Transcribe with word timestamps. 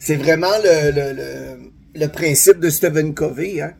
c'est 0.00 0.16
vraiment 0.16 0.56
le, 0.64 0.92
le, 0.92 1.70
le, 1.94 2.08
principe 2.08 2.58
de 2.58 2.70
Stephen 2.70 3.14
Covey. 3.14 3.60
Hein? 3.60 3.74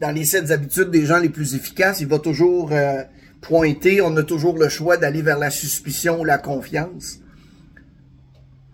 Dans 0.00 0.10
les 0.10 0.24
sept 0.24 0.50
habitudes 0.50 0.90
des 0.90 1.04
gens 1.04 1.18
les 1.18 1.28
plus 1.28 1.54
efficaces, 1.54 2.00
il 2.00 2.08
va 2.08 2.18
toujours 2.18 2.72
euh, 2.72 3.02
pointer, 3.42 4.00
on 4.00 4.16
a 4.16 4.22
toujours 4.22 4.58
le 4.58 4.70
choix 4.70 4.96
d'aller 4.96 5.20
vers 5.20 5.38
la 5.38 5.50
suspicion 5.50 6.20
ou 6.20 6.24
la 6.24 6.38
confiance. 6.38 7.20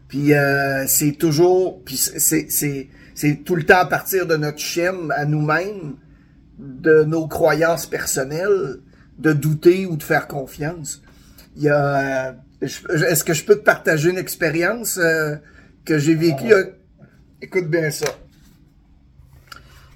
Puis 0.07 0.33
euh, 0.33 0.87
c'est 0.87 1.13
toujours, 1.13 1.83
puis 1.85 1.97
c'est, 1.97 2.89
tout 3.45 3.57
le 3.57 3.65
temps 3.65 3.79
à 3.79 3.87
partir 3.87 4.27
de 4.27 4.37
notre 4.37 4.59
chaîne 4.59 5.11
à 5.11 5.25
nous-mêmes, 5.25 5.97
de 6.59 7.03
nos 7.03 7.27
croyances 7.27 7.87
personnelles, 7.87 8.77
de 9.19 9.33
douter 9.33 9.87
ou 9.87 9.97
de 9.97 10.03
faire 10.05 10.29
confiance. 10.29 11.03
Il 11.57 11.65
y 11.65 11.69
a, 11.69 12.29
euh, 12.29 12.33
est-ce 12.63 13.25
que 13.25 13.35
je 13.35 13.45
peux 13.45 13.57
te 13.57 13.65
partager 13.65 14.11
une 14.11 14.19
expérience 14.19 15.01
que 15.85 15.99
j'ai 15.99 16.15
vécue? 16.15 16.53
Écoute 17.43 17.69
bien 17.69 17.91
ça. 17.91 18.07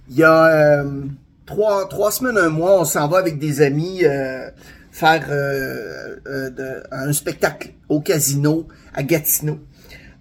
Il 0.08 0.16
y 0.16 0.22
a 0.22 0.46
euh, 0.46 1.02
trois, 1.46 2.10
semaines, 2.10 2.38
un 2.38 2.48
mois, 2.48 2.80
on 2.80 2.84
s'en 2.84 3.08
va 3.08 3.18
avec 3.18 3.38
des 3.38 3.62
amis 3.62 4.02
faire 4.92 5.26
un 6.90 7.12
spectacle 7.12 7.70
au 7.88 8.00
casino 8.00 8.68
à 8.94 9.02
Gatineau. 9.02 9.58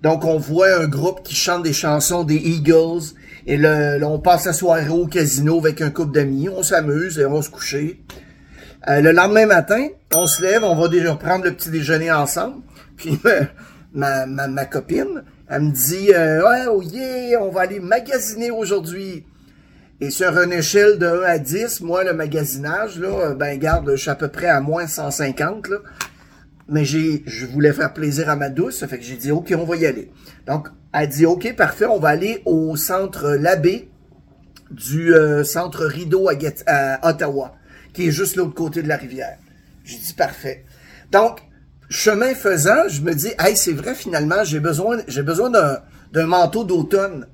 Donc, 0.03 0.25
on 0.25 0.37
voit 0.37 0.81
un 0.81 0.87
groupe 0.87 1.23
qui 1.23 1.33
chante 1.33 1.63
des 1.63 1.71
chansons 1.71 2.25
des 2.25 2.35
Eagles. 2.35 3.13
Et 3.47 3.55
là, 3.55 3.97
on 4.01 4.19
passe 4.19 4.45
la 4.45 4.51
soirée 4.51 4.89
au 4.89 5.07
casino 5.07 5.59
avec 5.59 5.81
un 5.81 5.89
couple 5.91 6.13
d'amis. 6.13 6.49
On 6.49 6.61
s'amuse 6.61 7.17
et 7.19 7.25
on 7.25 7.35
va 7.35 7.41
se 7.41 7.49
coucher. 7.49 8.03
Euh, 8.89 8.99
le 8.99 9.13
lendemain 9.13 9.45
matin, 9.45 9.87
on 10.13 10.27
se 10.27 10.41
lève, 10.41 10.65
on 10.65 10.75
va 10.75 10.89
déjà 10.89 11.15
prendre 11.15 11.45
le 11.45 11.53
petit 11.53 11.69
déjeuner 11.69 12.11
ensemble. 12.11 12.63
Puis 12.97 13.17
ma 13.93 14.65
copine, 14.65 15.23
elle 15.49 15.61
me 15.61 15.71
dit 15.71 16.13
euh, 16.13 16.41
Ouais, 16.43 16.65
oh 16.69 16.81
on 17.41 17.49
va 17.49 17.61
aller 17.61 17.79
magasiner 17.79 18.51
aujourd'hui. 18.51 19.25
Et 20.01 20.09
sur 20.09 20.37
une 20.37 20.51
échelle 20.51 20.97
de 20.97 21.05
1 21.05 21.21
à 21.23 21.37
10, 21.37 21.81
moi, 21.81 22.03
le 22.03 22.13
magasinage, 22.13 22.99
là, 22.99 23.33
ben 23.35 23.57
garde, 23.57 23.91
je 23.91 23.95
suis 23.95 24.09
à 24.09 24.15
peu 24.15 24.27
près 24.27 24.47
à 24.47 24.59
moins 24.59 24.87
150. 24.87 25.69
Là 25.69 25.77
mais 26.67 26.85
j'ai, 26.85 27.23
je 27.25 27.45
voulais 27.45 27.73
faire 27.73 27.93
plaisir 27.93 28.29
à 28.29 28.35
ma 28.35 28.49
douce, 28.49 28.79
ça 28.79 28.87
fait 28.87 28.97
que 28.97 29.03
j'ai 29.03 29.17
dit, 29.17 29.31
OK, 29.31 29.53
on 29.57 29.65
va 29.65 29.75
y 29.75 29.85
aller. 29.85 30.11
Donc, 30.47 30.69
elle 30.93 31.09
dit, 31.09 31.25
OK, 31.25 31.55
parfait, 31.55 31.85
on 31.85 31.99
va 31.99 32.09
aller 32.09 32.41
au 32.45 32.75
centre 32.75 33.31
Labbé 33.31 33.89
du 34.71 35.13
euh, 35.13 35.43
centre 35.43 35.85
Rideau 35.85 36.29
à, 36.65 37.07
Ottawa, 37.07 37.55
qui 37.93 38.07
est 38.07 38.11
juste 38.11 38.35
l'autre 38.35 38.53
côté 38.53 38.81
de 38.81 38.87
la 38.87 38.97
rivière. 38.97 39.37
J'ai 39.83 39.97
dit, 39.97 40.13
parfait. 40.13 40.65
Donc, 41.11 41.41
chemin 41.89 42.33
faisant, 42.33 42.87
je 42.87 43.01
me 43.01 43.13
dis, 43.13 43.31
hey, 43.39 43.55
c'est 43.55 43.73
vrai, 43.73 43.95
finalement, 43.95 44.43
j'ai 44.43 44.59
besoin, 44.59 44.99
j'ai 45.07 45.23
besoin 45.23 45.49
d'un, 45.49 45.79
d'un 46.11 46.27
manteau 46.27 46.63
d'automne. 46.63 47.27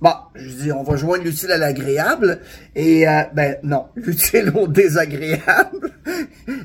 Bon, 0.00 0.12
je 0.34 0.50
dis, 0.50 0.72
on 0.72 0.82
va 0.82 0.96
joindre 0.96 1.24
l'utile 1.24 1.50
à 1.50 1.56
l'agréable. 1.56 2.40
Et 2.74 3.08
euh, 3.08 3.22
ben 3.32 3.56
non, 3.62 3.86
l'utile 3.96 4.52
au 4.54 4.66
désagréable. 4.66 5.92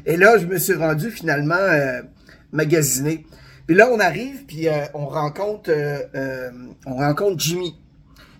Et 0.05 0.17
là, 0.17 0.37
je 0.37 0.45
me 0.45 0.57
suis 0.57 0.73
rendu 0.73 1.09
finalement 1.09 1.55
euh, 1.55 2.01
magasiner. 2.51 3.25
Puis 3.65 3.77
là, 3.77 3.87
on 3.91 3.99
arrive, 3.99 4.45
puis 4.45 4.67
euh, 4.67 4.83
on 4.93 5.07
rencontre 5.07 5.71
on 6.85 6.95
rencontre 6.95 7.39
Jimmy. 7.39 7.75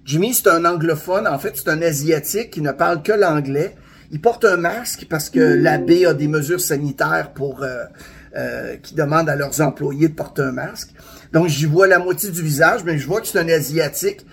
Jimmy, 0.04 0.34
c'est 0.34 0.50
un 0.50 0.66
anglophone. 0.66 1.28
En 1.28 1.40
fait, 1.40 1.54
c'est 1.56 1.70
un 1.70 1.82
asiatique 1.82 2.50
qui 2.50 2.62
ne 2.62 2.72
parle 2.72 3.02
que 3.02 3.14
l'anglais. 3.14 3.76
Il 4.12 4.20
porte 4.20 4.44
un 4.44 4.58
masque 4.58 5.06
parce 5.10 5.30
que 5.30 5.40
l'abbé 5.40 6.08
a 6.08 6.14
des 6.14 6.28
mesures 6.28 6.60
sanitaires 6.60 7.32
pour 7.34 7.64
qui 8.84 8.96
demandent 8.96 9.30
à 9.30 9.36
leurs 9.36 9.62
employés 9.62 10.08
de 10.08 10.14
porter 10.14 10.44
un 10.44 10.52
masque. 10.52 10.92
Donc, 11.34 11.48
j'y 11.48 11.66
vois 11.66 11.88
la 11.88 12.00
moitié 12.00 12.30
du 12.30 12.42
visage, 12.42 12.84
mais 12.84 12.98
je 12.98 13.08
vois 13.08 13.22
que 13.22 13.28
c'est 13.28 13.40
un 13.40 13.50
asiatique. 13.50 14.26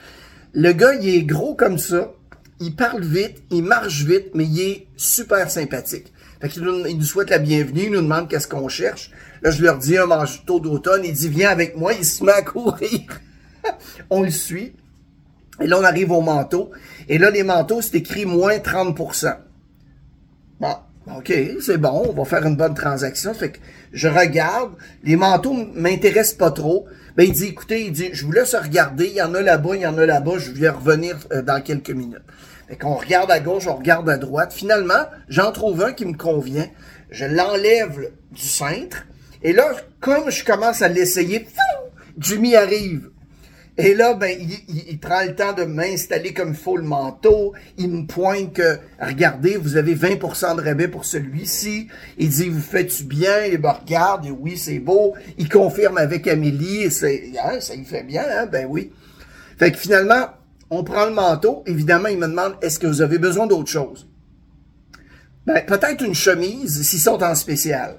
Le 0.52 0.72
gars, 0.72 0.94
il 0.94 1.08
est 1.08 1.22
gros 1.22 1.54
comme 1.54 1.78
ça. 1.78 2.12
Il 2.60 2.74
parle 2.74 3.02
vite, 3.02 3.42
il 3.50 3.62
marche 3.62 4.04
vite, 4.04 4.30
mais 4.34 4.44
il 4.44 4.60
est 4.60 4.86
super 4.96 5.50
sympathique. 5.50 6.12
Fait 6.40 6.48
qu'il 6.48 6.62
nous, 6.62 6.86
il 6.86 6.96
nous 6.96 7.04
souhaite 7.04 7.30
la 7.30 7.38
bienvenue, 7.38 7.84
il 7.84 7.90
nous 7.90 8.02
demande 8.02 8.28
qu'est-ce 8.28 8.48
qu'on 8.48 8.68
cherche. 8.68 9.10
Là, 9.42 9.50
je 9.50 9.62
leur 9.62 9.78
dis 9.78 9.96
un 9.96 10.06
manteau 10.06 10.60
d'automne. 10.60 11.04
Il 11.04 11.12
dit, 11.12 11.28
viens 11.28 11.50
avec 11.50 11.76
moi. 11.76 11.92
Il 11.92 12.04
se 12.04 12.24
met 12.24 12.32
à 12.32 12.42
courir. 12.42 13.00
on 14.10 14.22
le 14.22 14.30
suit. 14.30 14.74
Et 15.60 15.66
là, 15.66 15.78
on 15.78 15.84
arrive 15.84 16.12
au 16.12 16.20
manteau. 16.20 16.70
Et 17.08 17.18
là, 17.18 17.30
les 17.30 17.42
manteaux, 17.42 17.80
c'est 17.80 17.96
écrit 17.96 18.26
moins 18.26 18.56
30%. 18.56 19.36
Bon, 20.60 20.76
OK, 21.14 21.32
c'est 21.60 21.78
bon, 21.78 22.04
on 22.08 22.12
va 22.12 22.24
faire 22.24 22.44
une 22.44 22.56
bonne 22.56 22.74
transaction. 22.74 23.32
Fait 23.32 23.52
que 23.52 23.58
je 23.92 24.08
regarde, 24.08 24.72
les 25.04 25.14
manteaux 25.14 25.54
m'intéressent 25.74 26.36
pas 26.36 26.50
trop. 26.50 26.86
Ben, 27.16 27.24
il 27.24 27.32
dit, 27.32 27.46
écoutez, 27.46 27.86
il 27.86 27.92
dit, 27.92 28.10
je 28.12 28.24
vous 28.26 28.32
laisse 28.32 28.54
regarder, 28.56 29.06
il 29.06 29.14
y 29.14 29.22
en 29.22 29.32
a 29.34 29.40
là-bas, 29.40 29.76
il 29.76 29.82
y 29.82 29.86
en 29.86 29.96
a 29.98 30.04
là-bas, 30.04 30.38
je 30.38 30.50
vais 30.50 30.68
revenir 30.68 31.16
euh, 31.32 31.42
dans 31.42 31.62
quelques 31.62 31.90
minutes. 31.90 32.22
Fait 32.68 32.76
qu'on 32.76 32.94
regarde 32.94 33.30
à 33.30 33.38
gauche, 33.38 33.68
on 33.68 33.76
regarde 33.76 34.10
à 34.10 34.18
droite. 34.18 34.52
Finalement, 34.52 35.06
j'en 35.28 35.52
trouve 35.52 35.82
un 35.82 35.92
qui 35.92 36.04
me 36.04 36.16
convient. 36.16 36.66
Je 37.10 37.24
l'enlève 37.24 38.10
du 38.32 38.42
cintre. 38.42 39.06
Et 39.42 39.52
là, 39.52 39.70
comme 40.00 40.30
je 40.30 40.44
commence 40.44 40.82
à 40.82 40.88
l'essayer, 40.88 41.46
Jimmy 42.18 42.56
arrive. 42.56 43.10
Et 43.78 43.94
là, 43.94 44.14
ben, 44.14 44.34
il, 44.68 44.98
prend 44.98 45.22
le 45.22 45.34
temps 45.34 45.52
de 45.52 45.64
m'installer 45.64 46.32
comme 46.32 46.50
il 46.50 46.56
faut 46.56 46.78
le 46.78 46.82
manteau. 46.82 47.52
Il 47.76 47.90
me 47.90 48.06
pointe 48.06 48.54
que, 48.54 48.78
regardez, 48.98 49.58
vous 49.58 49.76
avez 49.76 49.94
20% 49.94 50.56
de 50.56 50.62
rabais 50.62 50.88
pour 50.88 51.04
celui-ci. 51.04 51.88
Il 52.16 52.30
dit, 52.30 52.48
vous 52.48 52.60
faites-tu 52.60 53.04
bien? 53.04 53.44
Il 53.44 53.60
me 53.60 53.68
regarde, 53.68 54.24
et 54.24 54.30
oui, 54.30 54.56
c'est 54.56 54.78
beau. 54.78 55.14
Il 55.36 55.50
confirme 55.50 55.98
avec 55.98 56.26
Amélie, 56.26 56.84
et 56.84 56.90
c'est, 56.90 57.32
hein, 57.42 57.60
ça 57.60 57.74
y 57.74 57.84
fait 57.84 58.02
bien, 58.02 58.24
hein? 58.30 58.46
Ben 58.46 58.66
oui. 58.66 58.92
Fait 59.58 59.70
que 59.72 59.76
finalement, 59.76 60.28
on 60.70 60.82
prend 60.82 61.04
le 61.04 61.12
manteau. 61.12 61.62
Évidemment, 61.66 62.08
il 62.08 62.18
me 62.18 62.28
demande, 62.28 62.54
est-ce 62.62 62.78
que 62.78 62.86
vous 62.86 63.02
avez 63.02 63.18
besoin 63.18 63.46
d'autre 63.46 63.70
chose? 63.70 64.08
Ben, 65.44 65.64
peut-être 65.66 66.02
une 66.02 66.14
chemise, 66.14 66.82
s'ils 66.82 66.98
sont 66.98 67.22
en 67.22 67.34
spécial. 67.34 67.98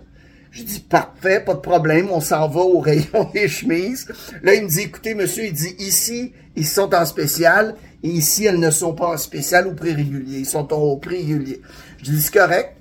Je 0.52 0.64
dis, 0.64 0.80
parfait, 0.80 1.42
pas 1.46 1.54
de 1.54 1.60
problème, 1.60 2.08
on 2.12 2.22
s'en 2.22 2.48
va 2.48 2.62
au 2.62 2.80
rayon 2.80 3.30
des 3.34 3.48
chemises. 3.48 4.08
Là, 4.44 4.56
il 4.56 4.64
me 4.64 4.70
dit, 4.70 4.82
écoutez, 4.82 5.14
monsieur, 5.14 5.46
il 5.46 5.54
dit, 5.54 5.76
ici, 5.80 6.34
ils 6.56 6.66
sont 6.66 6.94
en 6.94 7.06
spécial, 7.06 7.76
et 8.04 8.10
ici, 8.10 8.46
elles 8.46 8.60
ne 8.60 8.72
sont 8.72 8.94
pas 8.94 9.08
en 9.08 9.18
spécial 9.18 9.68
ou 9.68 9.74
prix 9.74 9.94
régulier. 9.94 10.40
Ils 10.40 10.46
sont 10.46 10.72
au 10.74 10.98
prix 10.98 11.18
régulier. 11.18 11.62
Je 12.00 12.12
dis, 12.12 12.22
c'est 12.22 12.34
correct. 12.34 12.76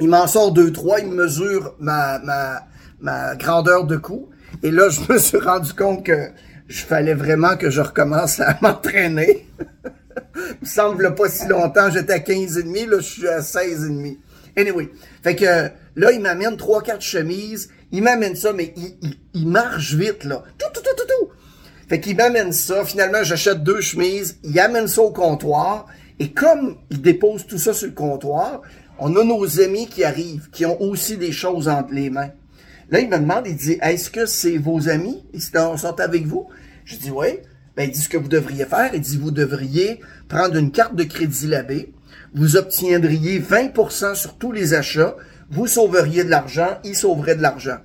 Il 0.00 0.08
m'en 0.08 0.26
sort 0.26 0.52
deux, 0.52 0.72
trois, 0.72 1.00
il 1.00 1.08
mesure 1.08 1.74
ma, 1.78 2.18
ma, 2.20 2.66
ma 3.00 3.36
grandeur 3.36 3.84
de 3.84 3.96
cou. 3.96 4.28
Et 4.62 4.70
là, 4.70 4.88
je 4.90 5.12
me 5.12 5.18
suis 5.18 5.38
rendu 5.38 5.72
compte 5.72 6.04
que 6.04 6.30
je 6.68 6.82
fallait 6.82 7.14
vraiment 7.14 7.56
que 7.56 7.70
je 7.70 7.80
recommence 7.80 8.40
à 8.40 8.56
m'entraîner. 8.62 9.46
il 10.36 10.56
me 10.62 10.66
semble 10.66 11.14
pas 11.14 11.28
si 11.28 11.46
longtemps, 11.48 11.90
j'étais 11.90 12.12
à 12.14 12.20
15 12.20 12.58
et 12.58 12.62
demi, 12.62 12.86
là, 12.86 12.98
je 12.98 13.08
suis 13.08 13.28
à 13.28 13.42
16 13.42 13.84
et. 13.86 14.18
Anyway, 14.56 14.90
fait 15.22 15.36
que 15.36 15.70
là, 15.96 16.12
il 16.12 16.20
m'amène 16.20 16.56
trois, 16.56 16.82
quatre 16.82 17.02
chemises. 17.02 17.70
Il 17.92 18.02
m'amène 18.02 18.36
ça, 18.36 18.52
mais 18.52 18.74
il, 19.34 19.48
marche 19.48 19.94
vite, 19.94 20.24
là. 20.24 20.42
Tout, 20.58 20.66
tout, 20.72 20.80
tout, 20.80 20.96
tout, 20.96 21.06
tout. 21.06 21.28
Fait 21.88 22.00
qu'il 22.00 22.16
m'amène 22.16 22.52
ça. 22.52 22.84
Finalement, 22.84 23.22
j'achète 23.22 23.62
deux 23.62 23.80
chemises. 23.80 24.38
Il 24.44 24.58
amène 24.60 24.86
ça 24.86 25.02
au 25.02 25.10
comptoir. 25.10 25.86
Et 26.18 26.30
comme 26.30 26.76
il 26.90 27.00
dépose 27.00 27.46
tout 27.46 27.58
ça 27.58 27.72
sur 27.72 27.88
le 27.88 27.94
comptoir, 27.94 28.62
on 28.98 29.16
a 29.16 29.24
nos 29.24 29.60
amis 29.60 29.88
qui 29.88 30.04
arrivent, 30.04 30.50
qui 30.50 30.66
ont 30.66 30.80
aussi 30.80 31.16
des 31.16 31.32
choses 31.32 31.68
entre 31.68 31.94
les 31.94 32.10
mains. 32.10 32.30
Là, 32.90 33.00
il 33.00 33.08
me 33.08 33.18
demande, 33.18 33.46
il 33.46 33.56
dit, 33.56 33.78
est-ce 33.80 34.10
que 34.10 34.26
c'est 34.26 34.58
vos 34.58 34.88
amis? 34.88 35.24
Ils 35.32 35.40
sont 35.40 36.00
avec 36.00 36.26
vous? 36.26 36.48
Je 36.84 36.96
dis, 36.96 37.10
oui. 37.10 37.38
Ben, 37.76 37.84
il 37.84 37.92
dit 37.92 38.00
ce 38.00 38.08
que 38.08 38.18
vous 38.18 38.28
devriez 38.28 38.66
faire. 38.66 38.90
Il 38.92 39.00
dit, 39.00 39.16
vous 39.16 39.30
devriez 39.30 40.00
prendre 40.28 40.56
une 40.56 40.70
carte 40.70 40.94
de 40.96 41.04
crédit 41.04 41.46
labé 41.46 41.92
vous 42.34 42.56
obtiendriez 42.56 43.40
20% 43.40 44.14
sur 44.14 44.36
tous 44.38 44.52
les 44.52 44.74
achats, 44.74 45.16
vous 45.50 45.66
sauveriez 45.66 46.24
de 46.24 46.30
l'argent, 46.30 46.78
il 46.84 46.94
sauverait 46.94 47.36
de 47.36 47.42
l'argent. 47.42 47.78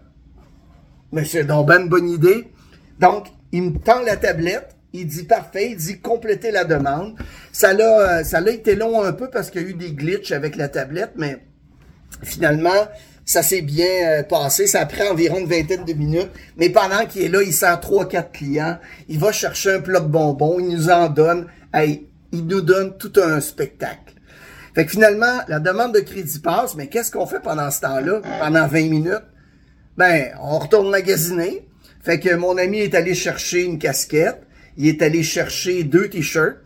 Mais 1.12 1.26
c'est 1.26 1.44
donc 1.44 1.68
ben 1.68 1.84
une 1.84 1.90
bonne 1.90 2.10
idée. 2.10 2.52
Donc, 3.00 3.28
il 3.52 3.64
me 3.64 3.80
tend 3.80 4.02
la 4.02 4.18
tablette, 4.18 4.76
il 4.94 5.08
dit 5.08 5.24
parfait, 5.24 5.72
il 5.72 5.78
dit 5.78 6.00
compléter 6.00 6.52
la 6.52 6.64
demande. 6.64 7.16
Ça 7.52 7.74
l'a, 7.74 8.24
ça 8.24 8.42
l'a 8.42 8.52
été 8.52 8.76
long 8.76 9.04
un 9.04 9.14
peu 9.14 9.30
parce 9.30 9.50
qu'il 9.50 9.62
y 9.62 9.66
a 9.66 9.68
eu 9.70 9.74
des 9.74 9.92
glitches 9.92 10.32
avec 10.32 10.56
la 10.56 10.70
tablette, 10.70 11.14
mais 11.16 11.38
finalement, 12.24 12.88
ça 13.26 13.42
s'est 13.42 13.62
bien 13.62 13.88
euh, 14.08 14.24
passé. 14.24 14.68
Ça 14.68 14.86
pris 14.86 15.02
environ 15.08 15.40
une 15.40 15.48
vingtaine 15.48 15.84
de 15.84 15.94
minutes. 15.94 16.30
Mais 16.58 16.70
pendant 16.70 17.06
qu'il 17.06 17.24
est 17.24 17.30
là, 17.30 17.42
il 17.42 17.54
sent 17.54 17.76
trois, 17.82 18.08
quatre 18.08 18.32
clients. 18.32 18.78
Il 19.10 19.20
va 19.20 19.32
chercher 19.32 19.74
un 19.74 19.82
plat 19.82 20.00
de 20.00 20.08
bonbons. 20.08 20.60
Il 20.60 20.70
nous 20.70 20.90
en 20.90 21.10
donne. 21.10 21.48
Hey, 21.74 22.08
il 22.32 22.46
nous 22.46 22.62
donne 22.62 22.98
tout 22.98 23.14
un 23.18 23.42
spectacle. 23.42 24.15
Fait 24.76 24.86
que 24.86 24.92
finalement, 24.92 25.40
la 25.48 25.60
demande 25.60 25.94
de 25.94 26.02
crédit 26.02 26.40
passe, 26.40 26.76
mais 26.76 26.88
qu'est-ce 26.88 27.10
qu'on 27.10 27.26
fait 27.26 27.40
pendant 27.40 27.72
ce 27.72 27.80
temps-là, 27.80 28.22
pendant 28.42 28.68
20 28.68 28.90
minutes? 28.90 29.24
Ben, 29.96 30.36
on 30.42 30.60
retourne 30.60 30.90
magasiner. 30.90 31.66
Fait 32.04 32.20
que 32.20 32.36
mon 32.36 32.58
ami 32.58 32.80
est 32.80 32.94
allé 32.94 33.16
chercher 33.16 33.64
une 33.64 33.80
casquette. 33.80 34.42
Il 34.76 34.88
est 34.88 35.02
allé 35.02 35.24
chercher 35.24 35.86
deux 35.86 36.10
t-shirts. 36.10 36.58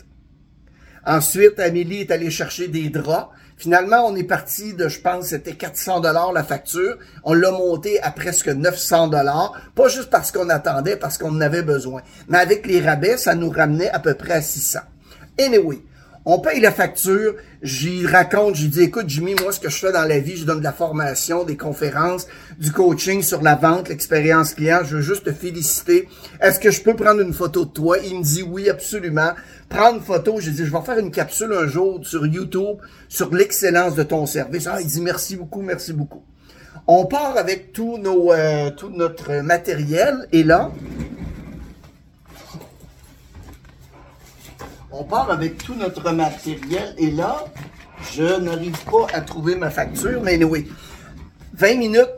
Ensuite, 1.05 1.59
Amélie 1.59 2.01
est 2.01 2.11
allée 2.11 2.31
chercher 2.31 2.67
des 2.67 2.89
draps. 2.89 3.29
Finalement, 3.57 4.07
on 4.07 4.15
est 4.15 4.23
parti 4.23 4.73
de, 4.73 4.87
je 4.87 4.99
pense, 5.01 5.27
c'était 5.27 5.53
400 5.53 5.99
dollars 5.99 6.33
la 6.33 6.43
facture. 6.43 6.97
On 7.23 7.33
l'a 7.33 7.51
monté 7.51 8.01
à 8.01 8.09
presque 8.09 8.47
900 8.47 9.09
dollars. 9.09 9.53
Pas 9.75 9.87
juste 9.87 10.09
parce 10.09 10.31
qu'on 10.31 10.49
attendait, 10.49 10.95
parce 10.95 11.19
qu'on 11.19 11.29
en 11.29 11.41
avait 11.41 11.61
besoin. 11.61 12.01
Mais 12.27 12.39
avec 12.39 12.65
les 12.65 12.81
rabais, 12.81 13.17
ça 13.17 13.35
nous 13.35 13.51
ramenait 13.51 13.91
à 13.91 13.99
peu 13.99 14.15
près 14.15 14.33
à 14.33 14.41
600. 14.41 14.79
Anyway, 15.39 15.83
on 16.25 16.39
paye 16.39 16.59
la 16.59 16.71
facture, 16.71 17.35
j'y 17.61 18.05
raconte, 18.05 18.55
j'y 18.55 18.67
dis, 18.67 18.81
écoute 18.81 19.05
Jimmy, 19.07 19.35
moi 19.41 19.51
ce 19.51 19.59
que 19.59 19.69
je 19.69 19.77
fais 19.77 19.91
dans 19.91 20.03
la 20.03 20.19
vie, 20.19 20.37
je 20.37 20.45
donne 20.45 20.59
de 20.59 20.63
la 20.63 20.73
formation, 20.73 21.43
des 21.43 21.57
conférences, 21.57 22.27
du 22.59 22.71
coaching 22.71 23.21
sur 23.21 23.41
la 23.41 23.55
vente, 23.55 23.89
l'expérience 23.89 24.53
client, 24.53 24.81
je 24.83 24.97
veux 24.97 25.01
juste 25.01 25.25
te 25.25 25.31
féliciter. 25.31 26.07
Est-ce 26.41 26.59
que 26.59 26.71
je 26.71 26.81
peux 26.81 26.95
prendre 26.95 27.21
une 27.21 27.33
photo 27.33 27.65
de 27.65 27.71
toi? 27.71 27.97
Il 27.99 28.19
me 28.19 28.23
dit 28.23 28.43
oui, 28.43 28.69
absolument. 28.69 29.31
Prendre 29.69 29.97
une 29.97 30.03
photo, 30.03 30.39
j'ai 30.39 30.51
dit, 30.51 30.65
je 30.65 30.71
vais 30.71 30.81
faire 30.81 30.97
une 30.97 31.11
capsule 31.11 31.53
un 31.53 31.67
jour 31.67 31.99
sur 32.05 32.25
YouTube 32.25 32.77
sur 33.07 33.33
l'excellence 33.33 33.95
de 33.95 34.03
ton 34.03 34.25
service. 34.25 34.67
Ah, 34.67 34.81
il 34.81 34.87
dit 34.87 35.01
merci 35.01 35.35
beaucoup, 35.35 35.61
merci 35.61 35.93
beaucoup. 35.93 36.23
On 36.87 37.05
part 37.05 37.37
avec 37.37 37.71
tout, 37.71 37.97
nos, 37.99 38.33
euh, 38.33 38.71
tout 38.71 38.89
notre 38.89 39.41
matériel 39.41 40.27
et 40.31 40.43
là, 40.43 40.71
on 44.91 45.03
part 45.03 45.29
avec 45.31 45.57
tout 45.57 45.75
notre 45.75 46.11
matériel 46.11 46.93
et 46.97 47.11
là, 47.11 47.45
je 48.13 48.39
n'arrive 48.39 48.83
pas 48.85 49.07
à 49.13 49.21
trouver 49.21 49.55
ma 49.55 49.69
facture, 49.69 50.21
mais 50.21 50.41
oui. 50.43 50.67
20 51.53 51.75
minutes 51.75 52.09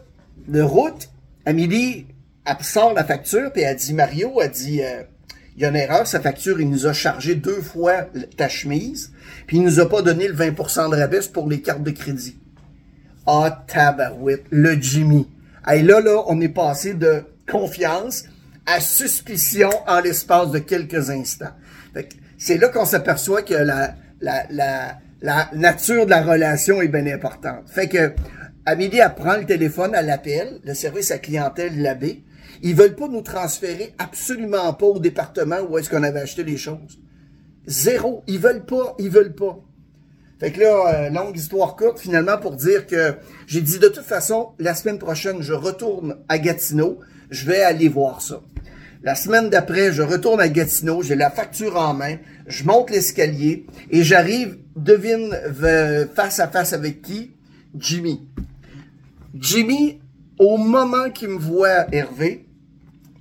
de 0.47 0.61
route, 0.61 1.09
Amélie, 1.45 2.07
elle 2.45 2.63
sort 2.63 2.93
la 2.93 3.03
facture, 3.03 3.51
puis 3.51 3.63
elle 3.63 3.75
dit, 3.75 3.93
Mario, 3.93 4.39
elle 4.41 4.51
dit, 4.51 4.81
euh, 4.83 5.03
il 5.55 5.61
y 5.61 5.65
a 5.65 5.69
une 5.69 5.75
erreur, 5.75 6.07
sa 6.07 6.19
facture, 6.19 6.61
il 6.61 6.69
nous 6.69 6.87
a 6.87 6.93
chargé 6.93 7.35
deux 7.35 7.61
fois 7.61 8.05
ta 8.37 8.47
chemise, 8.47 9.11
puis 9.47 9.57
il 9.57 9.63
nous 9.63 9.79
a 9.79 9.89
pas 9.89 10.01
donné 10.01 10.27
le 10.27 10.35
20% 10.35 10.91
de 10.91 10.95
rabais 10.95 11.19
pour 11.33 11.49
les 11.49 11.61
cartes 11.61 11.83
de 11.83 11.91
crédit. 11.91 12.37
Ah, 13.27 13.63
tabarouette, 13.67 14.45
le 14.49 14.73
Jimmy. 14.79 15.27
Et 15.71 15.81
là, 15.81 15.99
là, 15.99 16.23
on 16.27 16.39
est 16.41 16.49
passé 16.49 16.93
de 16.93 17.23
confiance 17.49 18.25
à 18.65 18.79
suspicion 18.79 19.69
en 19.87 19.99
l'espace 19.99 20.51
de 20.51 20.59
quelques 20.59 21.09
instants. 21.09 21.53
C'est 22.43 22.57
là 22.57 22.69
qu'on 22.69 22.85
s'aperçoit 22.85 23.43
que 23.43 23.53
la, 23.53 23.93
la, 24.19 24.97
la, 25.21 25.49
nature 25.53 26.05
de 26.05 26.09
la 26.09 26.23
relation 26.23 26.81
est 26.81 26.87
bien 26.87 27.05
importante. 27.05 27.69
Fait 27.69 27.87
que 27.87 28.13
Amélie, 28.65 28.97
elle 28.97 29.13
prend 29.13 29.37
le 29.37 29.45
téléphone, 29.45 29.91
elle 29.93 30.09
appelle, 30.09 30.59
le 30.63 30.73
service 30.73 31.11
à 31.11 31.19
clientèle 31.19 31.79
l'abbé. 31.79 32.23
Ils 32.63 32.73
veulent 32.73 32.95
pas 32.95 33.07
nous 33.07 33.21
transférer 33.21 33.93
absolument 33.99 34.73
pas 34.73 34.87
au 34.87 34.97
département 34.97 35.57
où 35.69 35.77
est-ce 35.77 35.87
qu'on 35.87 36.01
avait 36.01 36.21
acheté 36.21 36.43
les 36.43 36.57
choses. 36.57 36.99
Zéro. 37.67 38.23
Ils 38.25 38.39
veulent 38.39 38.65
pas, 38.65 38.95
ils 38.97 39.11
veulent 39.11 39.35
pas. 39.35 39.59
Fait 40.39 40.51
que 40.51 40.61
là, 40.61 40.95
euh, 40.95 41.09
longue 41.11 41.37
histoire 41.37 41.75
courte, 41.75 41.99
finalement, 41.99 42.39
pour 42.39 42.55
dire 42.55 42.87
que 42.87 43.13
j'ai 43.45 43.61
dit 43.61 43.77
de 43.77 43.87
toute 43.87 44.03
façon, 44.03 44.53
la 44.57 44.73
semaine 44.73 44.97
prochaine, 44.97 45.43
je 45.43 45.53
retourne 45.53 46.17
à 46.27 46.39
Gatineau. 46.39 46.97
Je 47.29 47.45
vais 47.45 47.61
aller 47.61 47.87
voir 47.87 48.19
ça. 48.19 48.41
La 49.03 49.15
semaine 49.15 49.49
d'après, 49.49 49.91
je 49.91 50.03
retourne 50.03 50.39
à 50.39 50.47
Gatineau, 50.47 51.01
j'ai 51.01 51.15
la 51.15 51.31
facture 51.31 51.75
en 51.75 51.95
main, 51.95 52.17
je 52.45 52.63
monte 52.63 52.91
l'escalier 52.91 53.65
et 53.89 54.03
j'arrive, 54.03 54.59
devine, 54.75 55.35
face 56.15 56.39
à 56.39 56.47
face 56.47 56.73
avec 56.73 57.01
qui? 57.01 57.31
Jimmy. 57.75 58.27
Jimmy, 59.33 59.99
au 60.37 60.57
moment 60.57 61.09
qu'il 61.09 61.29
me 61.29 61.39
voit 61.39 61.87
Hervé, 61.91 62.45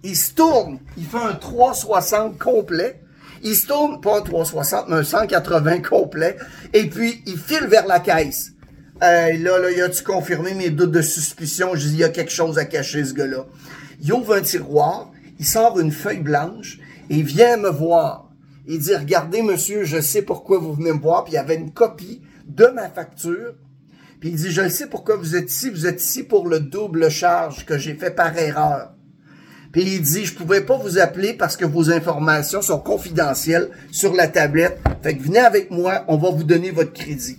il 0.02 0.16
se 0.16 0.34
tourne, 0.34 0.80
il 0.98 1.06
fait 1.06 1.16
un 1.16 1.34
360 1.34 2.38
complet. 2.38 3.00
Il 3.42 3.56
se 3.56 3.66
tourne, 3.66 4.02
pas 4.02 4.18
un 4.18 4.20
360, 4.20 4.88
mais 4.88 4.96
un 4.96 5.02
180 5.02 5.80
complet. 5.80 6.36
Et 6.74 6.90
puis, 6.90 7.22
il 7.26 7.38
file 7.38 7.66
vers 7.68 7.86
la 7.86 8.00
caisse. 8.00 8.52
là, 9.00 9.30
là, 9.38 9.70
il 9.74 9.80
a-tu 9.80 10.02
confirmé 10.02 10.52
mes 10.52 10.68
doutes 10.68 10.90
de 10.90 11.00
suspicion? 11.00 11.74
Je 11.74 11.88
dis, 11.88 11.94
il 11.94 11.98
y 12.00 12.04
a 12.04 12.10
quelque 12.10 12.32
chose 12.32 12.58
à 12.58 12.66
cacher, 12.66 13.02
ce 13.02 13.14
gars-là. 13.14 13.46
Il 14.02 14.12
ouvre 14.12 14.34
un 14.34 14.42
tiroir, 14.42 15.10
il 15.40 15.46
sort 15.46 15.80
une 15.80 15.90
feuille 15.90 16.20
blanche 16.20 16.78
et 17.08 17.16
il 17.16 17.24
vient 17.24 17.56
me 17.56 17.70
voir. 17.70 18.30
Il 18.66 18.78
dit, 18.78 18.94
regardez 18.94 19.40
monsieur, 19.40 19.84
je 19.84 19.98
sais 19.98 20.20
pourquoi 20.20 20.58
vous 20.58 20.74
venez 20.74 20.92
me 20.92 21.00
voir. 21.00 21.24
Puis 21.24 21.32
il 21.32 21.36
y 21.36 21.38
avait 21.38 21.54
une 21.56 21.72
copie 21.72 22.20
de 22.46 22.66
ma 22.66 22.90
facture. 22.90 23.54
Puis 24.20 24.28
il 24.28 24.36
dit, 24.36 24.50
je 24.50 24.68
sais 24.68 24.86
pourquoi 24.86 25.16
vous 25.16 25.36
êtes 25.36 25.50
ici. 25.50 25.70
Vous 25.70 25.86
êtes 25.86 26.04
ici 26.04 26.24
pour 26.24 26.46
le 26.46 26.60
double 26.60 27.10
charge 27.10 27.64
que 27.64 27.78
j'ai 27.78 27.94
fait 27.94 28.10
par 28.10 28.36
erreur. 28.36 28.92
Puis 29.72 29.82
il 29.82 30.02
dit, 30.02 30.26
je 30.26 30.34
pouvais 30.34 30.60
pas 30.60 30.76
vous 30.76 30.98
appeler 30.98 31.32
parce 31.32 31.56
que 31.56 31.64
vos 31.64 31.90
informations 31.90 32.60
sont 32.60 32.78
confidentielles 32.78 33.70
sur 33.90 34.12
la 34.12 34.28
tablette. 34.28 34.78
Fait 35.02 35.16
que 35.16 35.22
venez 35.22 35.38
avec 35.38 35.70
moi, 35.70 36.04
on 36.08 36.18
va 36.18 36.28
vous 36.28 36.44
donner 36.44 36.70
votre 36.70 36.92
crédit. 36.92 37.38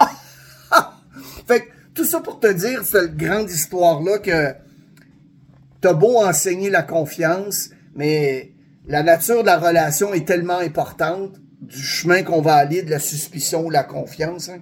fait 1.46 1.60
que 1.60 1.66
tout 1.94 2.04
ça 2.04 2.18
pour 2.18 2.40
te 2.40 2.52
dire, 2.52 2.84
cette 2.84 3.16
grande 3.16 3.48
histoire-là 3.48 4.18
que 4.18 4.67
t'as 5.80 5.92
beau 5.92 6.18
enseigner 6.18 6.70
la 6.70 6.82
confiance, 6.82 7.70
mais 7.94 8.52
la 8.86 9.02
nature 9.02 9.42
de 9.42 9.46
la 9.46 9.58
relation 9.58 10.14
est 10.14 10.26
tellement 10.26 10.58
importante 10.58 11.38
du 11.60 11.80
chemin 11.82 12.22
qu'on 12.22 12.40
va 12.40 12.54
aller, 12.54 12.82
de 12.82 12.90
la 12.90 12.98
suspicion 12.98 13.66
ou 13.66 13.70
la 13.70 13.84
confiance. 13.84 14.48
Hein? 14.48 14.60